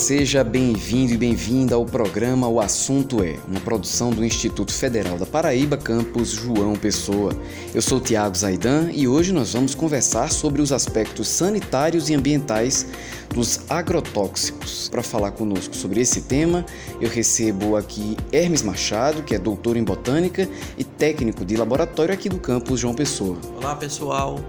[0.00, 5.26] Seja bem-vindo e bem-vinda ao programa O Assunto É, uma produção do Instituto Federal da
[5.26, 7.36] Paraíba, campus João Pessoa.
[7.74, 12.86] Eu sou Tiago Zaidan e hoje nós vamos conversar sobre os aspectos sanitários e ambientais
[13.28, 14.88] dos agrotóxicos.
[14.88, 16.64] Para falar conosco sobre esse tema,
[16.98, 20.48] eu recebo aqui Hermes Machado, que é doutor em botânica
[20.78, 23.36] e técnico de laboratório aqui do campus João Pessoa.
[23.58, 24.40] Olá, pessoal.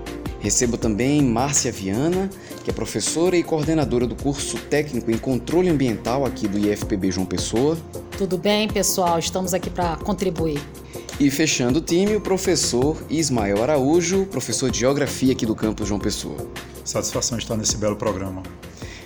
[0.42, 2.28] Recebo também Márcia Viana,
[2.64, 7.28] que é professora e coordenadora do curso técnico em controle ambiental aqui do IFPB João
[7.28, 7.78] Pessoa.
[8.18, 9.20] Tudo bem, pessoal?
[9.20, 10.60] Estamos aqui para contribuir.
[11.20, 16.00] E fechando o time, o professor Ismael Araújo, professor de Geografia aqui do campus João
[16.00, 16.48] Pessoa.
[16.84, 18.42] Satisfação estar nesse belo programa.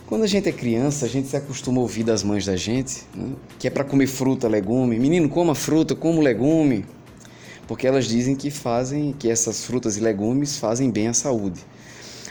[0.08, 3.04] Quando a gente é criança, a gente se acostuma a ouvir das mães da gente,
[3.14, 3.34] né?
[3.60, 4.98] que é para comer fruta, legume.
[4.98, 6.86] Menino, coma fruta, como legume
[7.68, 11.62] porque elas dizem que fazem, que essas frutas e legumes fazem bem à saúde.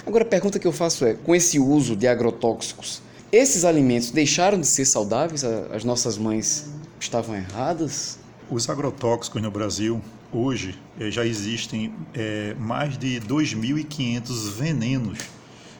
[0.07, 3.01] Agora a pergunta que eu faço é: com esse uso de agrotóxicos,
[3.33, 5.43] esses alimentos deixaram de ser saudáveis?
[5.45, 6.67] As nossas mães
[7.01, 8.19] estavam erradas?
[8.51, 10.01] Os agrotóxicos no Brasil
[10.33, 15.19] hoje eh, já existem é, mais de 2.500 venenos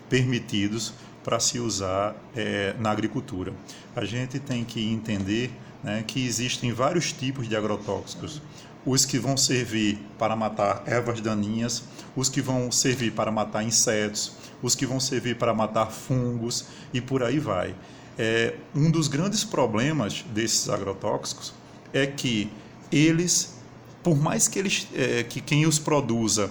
[0.09, 3.53] permitidos para se usar é, na agricultura.
[3.97, 5.51] A gente tem que entender
[5.83, 8.41] né, que existem vários tipos de agrotóxicos
[8.87, 14.33] os que vão servir para matar ervas daninhas, os que vão servir para matar insetos,
[14.63, 17.75] os que vão servir para matar fungos e por aí vai.
[18.19, 21.53] É, um dos grandes problemas desses agrotóxicos
[21.93, 22.51] é que
[22.93, 23.55] eles,
[24.03, 26.51] por mais que, eles, é, que quem os produza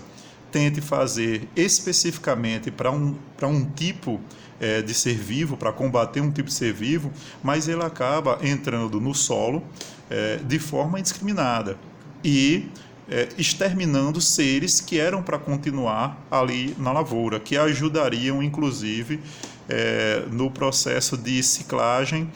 [0.52, 4.20] tente fazer especificamente para um, um tipo
[4.59, 7.11] é, de ser vivo, para combater um tipo de ser vivo,
[7.42, 9.64] mas ele acaba entrando no solo
[10.09, 11.78] é, de forma indiscriminada
[12.23, 12.67] e
[13.10, 19.20] é, exterminando seres que eram para continuar ali na lavoura, que ajudariam inclusive
[19.67, 22.30] é, no processo de ciclagem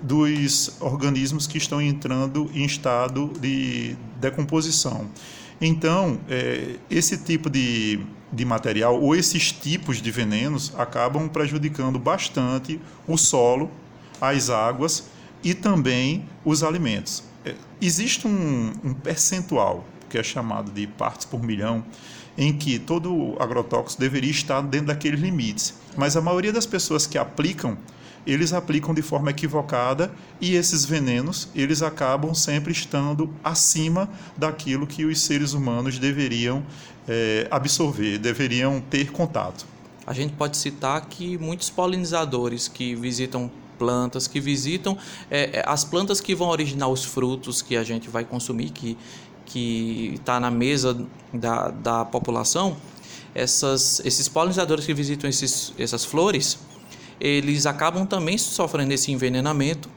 [0.00, 5.08] dos organismos que estão entrando em estado de decomposição.
[5.60, 8.00] Então, é, esse tipo de,
[8.32, 13.70] de material, ou esses tipos de venenos, acabam prejudicando bastante o solo,
[14.20, 15.08] as águas
[15.42, 17.27] e também os alimentos.
[17.80, 21.84] Existe um, um percentual que é chamado de partes por milhão,
[22.36, 25.74] em que todo agrotóxico deveria estar dentro daqueles limites.
[25.96, 27.76] Mas a maioria das pessoas que aplicam,
[28.26, 35.04] eles aplicam de forma equivocada e esses venenos, eles acabam sempre estando acima daquilo que
[35.04, 36.64] os seres humanos deveriam
[37.08, 39.66] é, absorver, deveriam ter contato.
[40.06, 44.98] A gente pode citar que muitos polinizadores que visitam plantas, que visitam
[45.30, 48.98] é, é, as plantas que vão originar os frutos que a gente vai consumir, que
[49.48, 52.76] que está na mesa da, da população,
[53.34, 56.58] essas, esses polinizadores que visitam esses, essas flores,
[57.20, 59.88] eles acabam também sofrendo esse envenenamento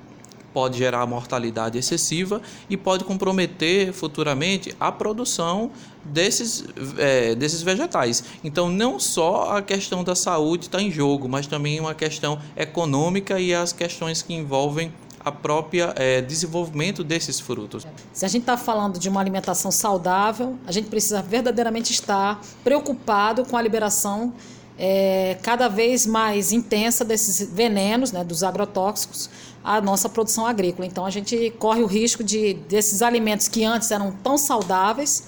[0.54, 5.72] pode gerar mortalidade excessiva e pode comprometer futuramente a produção
[6.04, 6.66] desses,
[6.98, 8.24] é, desses vegetais.
[8.44, 13.40] Então, não só a questão da saúde está em jogo, mas também uma questão econômica
[13.40, 14.92] e as questões que envolvem
[15.24, 17.86] a própria é, desenvolvimento desses frutos.
[18.12, 23.46] Se a gente está falando de uma alimentação saudável, a gente precisa verdadeiramente estar preocupado
[23.46, 24.34] com a liberação
[24.78, 29.30] é, cada vez mais intensa desses venenos, né, dos agrotóxicos,
[29.64, 30.88] à nossa produção agrícola.
[30.88, 35.24] Então a gente corre o risco de desses alimentos que antes eram tão saudáveis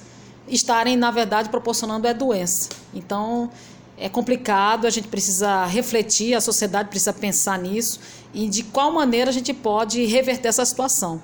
[0.47, 2.69] estarem, na verdade, proporcionando é doença.
[2.93, 3.49] Então
[3.97, 7.99] é complicado, a gente precisa refletir, a sociedade precisa pensar nisso
[8.33, 11.21] e de qual maneira a gente pode reverter essa situação.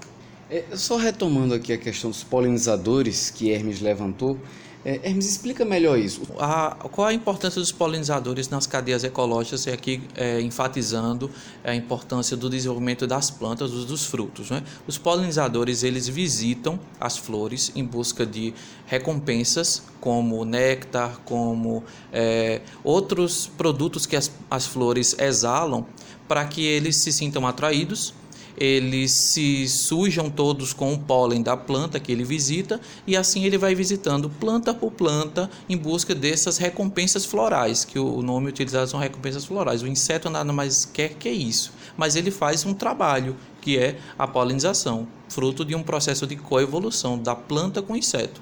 [0.50, 4.38] É, só retomando aqui a questão dos polinizadores que Hermes levantou,
[4.84, 6.22] é, Hermes, explica melhor isso.
[6.40, 11.30] A, qual a importância dos polinizadores nas cadeias ecológicas e aqui é, enfatizando
[11.64, 14.50] a importância do desenvolvimento das plantas, dos, dos frutos.
[14.50, 14.64] Né?
[14.88, 18.54] Os polinizadores eles visitam as flores em busca de
[18.86, 21.84] recompensas como néctar, como
[22.14, 25.86] é, outros produtos que as, as flores exalam
[26.26, 28.14] para que eles se sintam atraídos
[28.60, 33.58] eles se sujam todos com o pólen da planta que ele visita e assim ele
[33.58, 39.00] vai visitando planta por planta em busca dessas recompensas florais, que o nome utilizado são
[39.00, 39.82] recompensas florais.
[39.82, 44.28] O inseto nada mais quer que isso, mas ele faz um trabalho que é a
[44.28, 48.42] polinização, fruto de um processo de coevolução da planta com o inseto.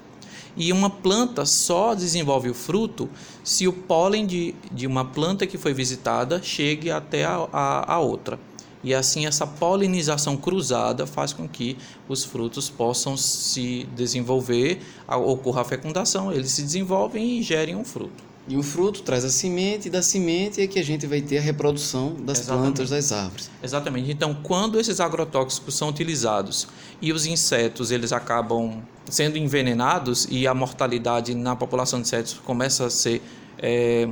[0.56, 3.08] E uma planta só desenvolve o fruto
[3.44, 8.00] se o pólen de, de uma planta que foi visitada chegue até a, a, a
[8.00, 8.40] outra.
[8.82, 11.76] E assim essa polinização cruzada faz com que
[12.08, 18.28] os frutos possam se desenvolver, ocorra a fecundação, eles se desenvolvem e gerem um fruto.
[18.48, 21.36] E o fruto traz a semente, e da semente é que a gente vai ter
[21.36, 22.64] a reprodução das Exatamente.
[22.64, 23.50] plantas das árvores.
[23.62, 24.10] Exatamente.
[24.10, 26.66] Então, quando esses agrotóxicos são utilizados
[27.02, 32.86] e os insetos eles acabam sendo envenenados e a mortalidade na população de insetos começa
[32.86, 33.20] a ser
[33.58, 34.08] é,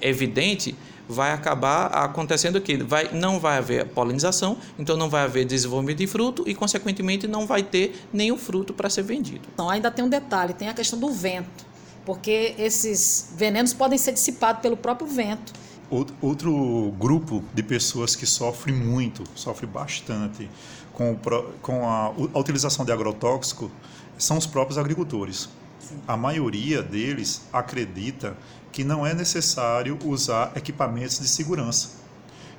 [0.00, 0.76] evidente,
[1.08, 6.06] vai acabar acontecendo que vai, não vai haver polinização, então não vai haver desenvolvimento de
[6.06, 9.48] fruto e, consequentemente, não vai ter nenhum fruto para ser vendido.
[9.54, 11.64] Então, ainda tem um detalhe, tem a questão do vento,
[12.04, 15.52] porque esses venenos podem ser dissipados pelo próprio vento.
[16.20, 20.50] Outro grupo de pessoas que sofre muito, sofre bastante
[20.92, 21.18] com, o,
[21.62, 23.70] com a, a, utilização de agrotóxico
[24.18, 25.48] são os próprios agricultores.
[25.88, 25.96] Sim.
[26.06, 28.36] A maioria deles acredita
[28.72, 31.90] que não é necessário usar equipamentos de segurança.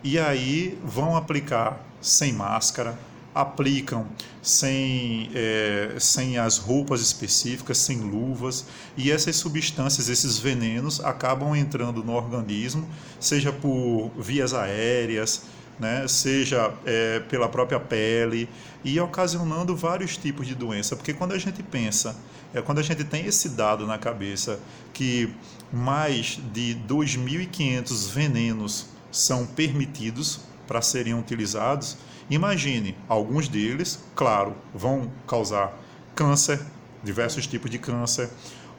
[0.03, 2.97] E aí vão aplicar sem máscara,
[3.33, 4.07] aplicam
[4.41, 8.65] sem, é, sem as roupas específicas, sem luvas,
[8.95, 12.87] e essas substâncias, esses venenos, acabam entrando no organismo,
[13.19, 15.43] seja por vias aéreas,
[15.79, 18.49] né, seja é, pela própria pele,
[18.83, 20.95] e ocasionando vários tipos de doença.
[20.95, 22.15] Porque quando a gente pensa,
[22.53, 24.59] é, quando a gente tem esse dado na cabeça,
[24.93, 25.33] que
[25.71, 31.97] mais de 2.500 venenos são permitidos para serem utilizados,
[32.29, 35.73] Imagine, alguns deles, claro, vão causar
[36.13, 36.59] câncer,
[37.01, 38.29] diversos tipos de câncer,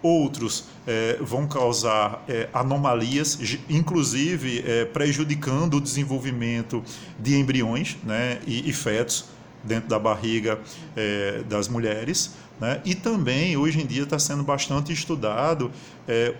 [0.03, 6.83] outros é, vão causar é, anomalias, inclusive é, prejudicando o desenvolvimento
[7.19, 9.27] de embriões né, e, e fetos
[9.65, 10.59] dentro da barriga
[11.49, 12.31] das mulheres.
[12.61, 12.81] Né?
[12.85, 15.71] E também, hoje em dia, está sendo bastante estudado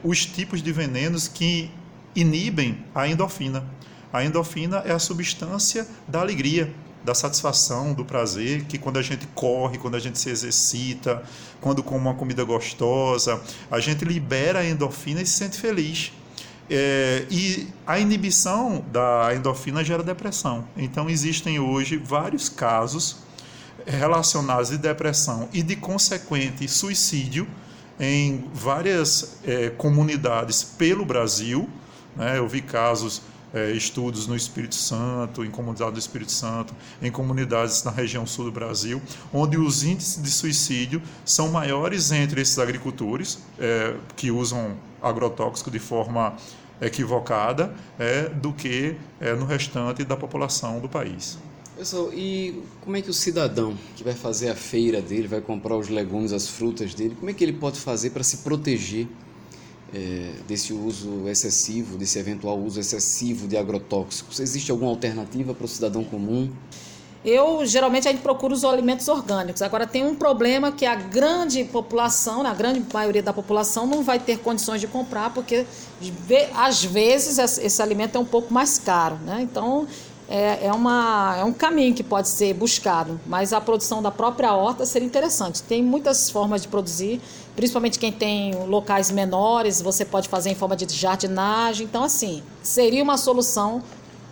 [0.05, 1.69] os tipos de venenos que
[2.15, 3.65] inibem a endorfina.
[4.13, 6.73] A endorfina é a substância da alegria,
[7.09, 11.23] da satisfação, do prazer, que quando a gente corre, quando a gente se exercita,
[11.59, 13.41] quando come uma comida gostosa,
[13.71, 16.13] a gente libera a endorfina e se sente feliz.
[16.69, 20.69] É, e a inibição da endorfina gera depressão.
[20.77, 23.17] Então, existem hoje vários casos
[23.87, 27.49] relacionados de depressão e de consequente suicídio
[27.99, 31.67] em várias é, comunidades pelo Brasil.
[32.15, 32.37] Né?
[32.37, 33.23] Eu vi casos
[33.53, 38.47] é, estudos no Espírito Santo, em comunidades do Espírito Santo, em comunidades na região sul
[38.47, 39.01] do Brasil,
[39.33, 45.79] onde os índices de suicídio são maiores entre esses agricultores é, que usam agrotóxico de
[45.79, 46.37] forma
[46.81, 51.39] equivocada é, do que é, no restante da população do país.
[51.77, 55.77] Pessoal, e como é que o cidadão que vai fazer a feira dele, vai comprar
[55.77, 59.07] os legumes, as frutas dele, como é que ele pode fazer para se proteger
[59.95, 64.41] é, desse uso excessivo, desse eventual uso excessivo de agrotóxicos?
[64.41, 66.51] Existe alguma alternativa para o cidadão comum?
[67.25, 69.61] Eu geralmente a gente procura os alimentos orgânicos.
[69.61, 74.21] Agora tem um problema que a grande população, a grande maioria da população não vai
[74.21, 75.67] ter condições de comprar porque
[76.55, 79.41] às vezes esse alimento é um pouco mais caro, né?
[79.43, 79.87] Então
[80.29, 84.53] é, é, uma, é um caminho que pode ser buscado, mas a produção da própria
[84.53, 85.63] horta seria interessante.
[85.63, 87.21] Tem muitas formas de produzir,
[87.57, 91.87] principalmente quem tem locais menores, você pode fazer em forma de jardinagem.
[91.87, 93.83] Então, assim, seria uma solução.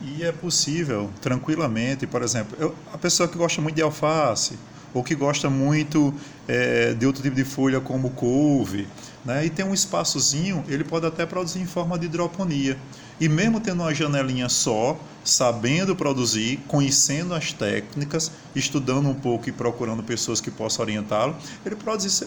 [0.03, 4.59] E é possível, tranquilamente, por exemplo, eu, a pessoa que gosta muito de alface,
[4.93, 6.13] ou que gosta muito
[6.47, 8.87] é, de outro tipo de folha como couve,
[9.27, 12.79] né, e tem um espaçozinho, ele pode até produzir em forma de hidroponia.
[13.19, 19.53] E mesmo tendo uma janelinha só, sabendo produzir, conhecendo as técnicas, estudando um pouco e
[19.53, 21.77] procurando pessoas que possam orientá-lo, ele,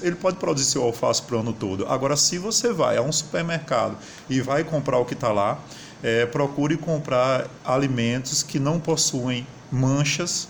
[0.02, 1.88] ele pode produzir seu alface para o ano todo.
[1.88, 3.96] Agora, se você vai a um supermercado
[4.30, 5.58] e vai comprar o que está lá,
[6.04, 10.50] é, procure comprar alimentos que não possuem manchas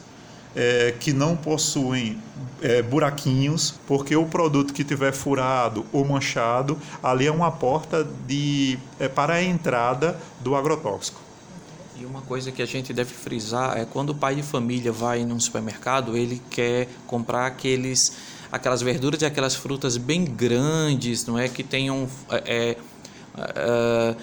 [0.55, 2.17] é, que não possuem
[2.61, 8.77] é, buraquinhos, porque o produto que tiver furado ou manchado, ali é uma porta de,
[8.99, 11.19] é, para a entrada do agrotóxico.
[11.99, 15.25] E uma coisa que a gente deve frisar é quando o pai de família vai
[15.25, 18.13] num supermercado, ele quer comprar aqueles,
[18.51, 22.77] aquelas verduras e aquelas frutas bem grandes, não é que tenham é, é,
[23.37, 24.15] é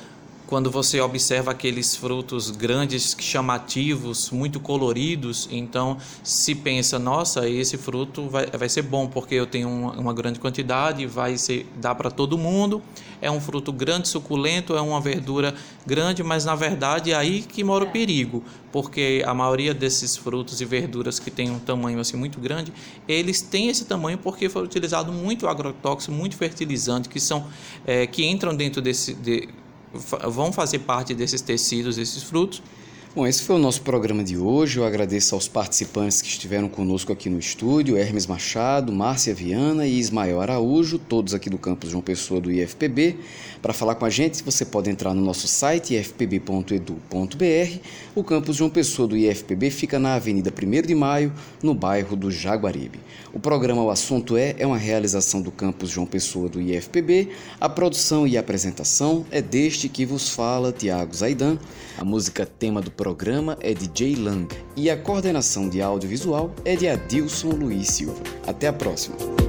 [0.46, 8.28] quando você observa aqueles frutos grandes, chamativos, muito coloridos, então se pensa, nossa, esse fruto
[8.28, 12.10] vai, vai ser bom porque eu tenho uma, uma grande quantidade, vai ser dá para
[12.10, 12.80] todo mundo.
[13.20, 17.64] É um fruto grande, suculento, é uma verdura grande, mas na verdade é aí que
[17.64, 17.90] mora o é.
[17.90, 22.72] perigo, porque a maioria desses frutos e verduras que têm um tamanho assim muito grande,
[23.08, 27.46] eles têm esse tamanho porque foi utilizado muito agrotóxico, muito fertilizante que são
[27.86, 29.48] é, que entram dentro desse de,
[30.30, 32.62] vão fazer parte desses tecidos, desses frutos,
[33.16, 34.78] Bom, esse foi o nosso programa de hoje.
[34.78, 39.98] Eu agradeço aos participantes que estiveram conosco aqui no estúdio: Hermes Machado, Márcia Viana e
[39.98, 43.16] Ismael Araújo, todos aqui do campus João Pessoa do IFPB.
[43.62, 47.80] Para falar com a gente, você pode entrar no nosso site ifpb.edu.br.
[48.14, 51.32] O campus João Pessoa do IFPB fica na Avenida 1 de Maio,
[51.62, 53.00] no bairro do Jaguaribe.
[53.32, 57.30] O programa O Assunto É é uma realização do campus João Pessoa do IFPB.
[57.58, 61.58] A produção e a apresentação é deste que vos fala, Tiago Zaidan.
[61.98, 66.74] A música tema do programa é de Jay Lang e a coordenação de audiovisual é
[66.74, 68.20] de Adilson Luiz Silva.
[68.44, 69.45] Até a próxima!